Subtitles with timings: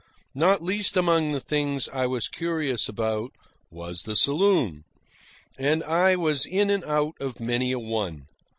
[0.33, 3.33] Not least among the things I was curious about
[3.69, 4.83] was the saloon.
[5.59, 8.25] And I was in and out of many a one.